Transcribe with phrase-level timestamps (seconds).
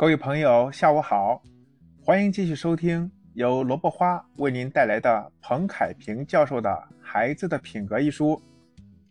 [0.00, 1.42] 各位朋友，下午好，
[2.02, 6.70] 欢迎继续收听由萝卜花为您带来的彭凯平教授的
[7.02, 8.40] 《孩子的品格》一书，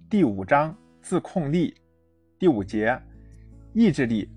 [0.10, 1.76] 第五章自控力，
[2.40, 3.00] 第五节
[3.72, 4.28] 意志力，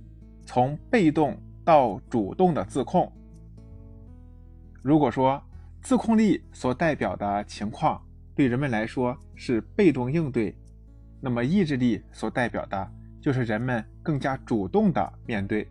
[0.44, 3.10] 从被动到主动的自控。
[4.82, 5.42] 如果说
[5.80, 7.98] 自控力所代表的情况
[8.34, 10.54] 对人们来说是被动应对，
[11.18, 12.92] 那么意志力所代表的
[13.22, 15.66] 就是人们更加主动的面对。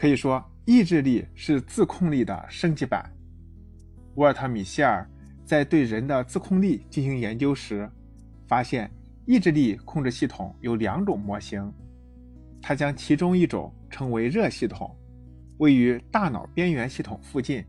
[0.00, 3.04] 可以说，意志力是自控力的升级版。
[4.14, 5.06] 沃尔特·米歇尔
[5.44, 7.86] 在对人的自控力进行研究时，
[8.48, 8.90] 发现
[9.26, 11.70] 意志力控制系统有两种模型。
[12.62, 14.90] 他将其中一种称为热系统，
[15.58, 17.62] 位于大脑边缘系统附近，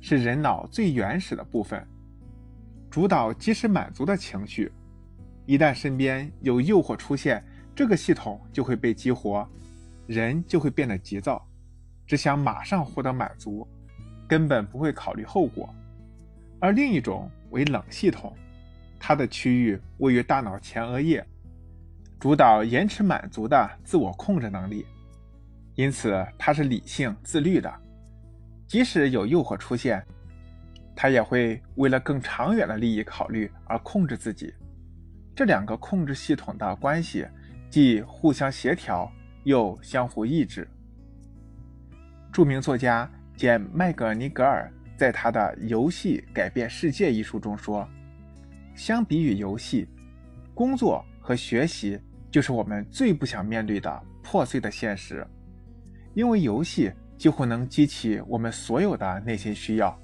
[0.00, 1.84] 是人脑最原始的部分，
[2.88, 4.70] 主导及时满足的情绪。
[5.46, 7.44] 一旦身边有诱惑出现，
[7.74, 9.44] 这个系统就会被激活，
[10.06, 11.44] 人就会变得急躁。
[12.06, 13.66] 只想马上获得满足，
[14.28, 15.68] 根本不会考虑后果。
[16.60, 18.34] 而另一种为冷系统，
[18.98, 21.24] 它的区域位于大脑前额叶，
[22.18, 24.86] 主导延迟满足的自我控制能力，
[25.74, 27.72] 因此它是理性自律的。
[28.66, 30.04] 即使有诱惑出现，
[30.94, 34.52] 它也会为了更长远的利益考虑而控制自己。
[35.34, 37.26] 这两个控制系统的关系
[37.68, 39.12] 既互相协调，
[39.44, 40.66] 又相互抑制。
[42.36, 47.88] 著名作家简·麦格尼格尔在他的《游戏改变世界》一书中说
[48.76, 49.88] ：“相比于游戏，
[50.52, 51.98] 工作和学习
[52.30, 55.26] 就是我们最不想面对的破碎的现实。
[56.12, 59.98] 因为游戏几乎能激起我们所有的内心需要：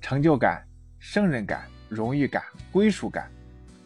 [0.00, 0.64] 成就感、
[1.00, 3.28] 胜任感、荣誉感、归属感，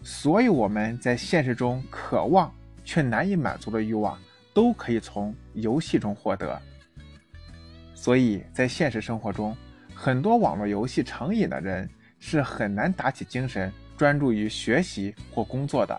[0.02, 4.18] 所有我们在现实中渴望却难以满足的欲望，
[4.52, 6.60] 都可以从游戏中获得。”
[7.96, 9.56] 所以在现实生活中，
[9.94, 11.88] 很多网络游戏成瘾的人
[12.20, 15.98] 是很难打起精神专注于学习或工作的，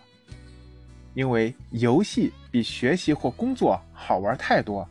[1.12, 4.88] 因为游戏比学习或工作好玩太多，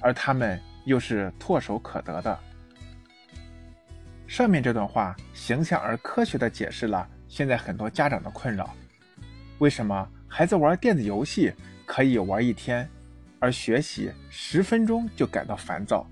[0.00, 2.36] 而他们又是唾手可得的。
[4.26, 8.74] 上面这段话形象而科学地解释了现在很多家长的困扰：
[9.58, 11.52] 为什么孩子玩电子游戏
[11.84, 12.88] 可以玩一天？
[13.44, 16.06] 而学习十分钟就感到烦躁，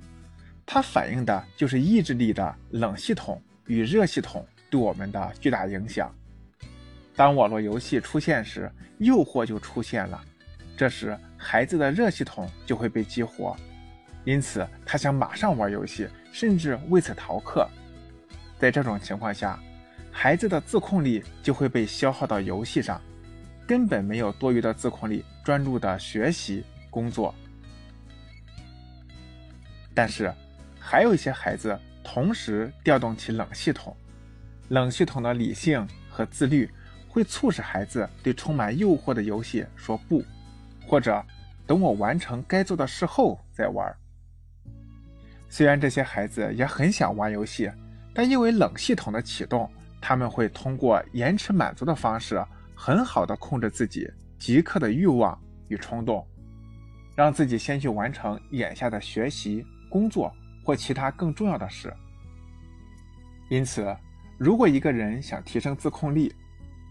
[0.66, 6.14] 它反映的就是意志力的冷系统与热系统对我们的巨大影响。
[7.16, 10.22] 当网络游戏出现时，诱惑就出现了，
[10.76, 13.56] 这时孩子的热系统就会被激活，
[14.24, 17.66] 因此他想马上玩游戏，甚至为此逃课。
[18.58, 19.58] 在这种情况下，
[20.10, 23.00] 孩子的自控力就会被消耗到游戏上，
[23.66, 26.62] 根本没有多余的自控力专注的学习。
[26.92, 27.34] 工作，
[29.94, 30.30] 但是
[30.78, 33.96] 还有一些孩子同时调动起冷系统，
[34.68, 36.70] 冷系统的理性和自律
[37.08, 40.22] 会促使孩子对充满诱惑的游戏说不，
[40.86, 41.24] 或者
[41.66, 43.90] 等我完成该做的事后再玩。
[45.48, 47.70] 虽然这些孩子也很想玩游戏，
[48.12, 54.06] 但因为冷系统的启动，他们会通过延迟满足的方式，很好的控制自己
[54.38, 56.26] 即刻的欲望与冲动。
[57.14, 60.32] 让自己先去完成眼下的学习、工作
[60.64, 61.92] 或其他更重要的事。
[63.50, 63.94] 因此，
[64.38, 66.34] 如果一个人想提升自控力，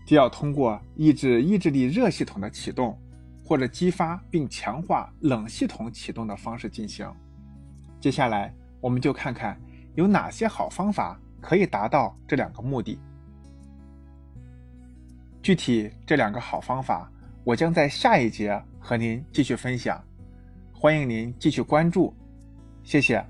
[0.06, 2.98] 就要通过抑制意志力热系统的启动，
[3.44, 7.12] 或者激发并强化冷系统启动的方式进行。
[8.00, 9.60] 接下来，我们就看看
[9.96, 13.00] 有哪些好方法可以达到这两个目的。
[15.42, 17.12] 具体这两个好方法，
[17.44, 20.04] 我将在下一节和您继续分享。
[20.81, 22.12] 欢迎您继续关注，
[22.81, 23.24] 谢谢。